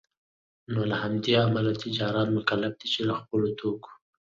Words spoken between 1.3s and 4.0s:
امله تجاران مکلف دی چي دخپلو توکو